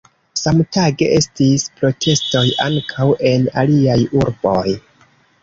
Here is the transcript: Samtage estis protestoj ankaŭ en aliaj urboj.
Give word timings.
Samtage 0.43 1.09
estis 1.17 1.65
protestoj 1.81 2.41
ankaŭ 2.65 3.07
en 3.35 3.47
aliaj 3.65 4.01
urboj. 4.25 4.67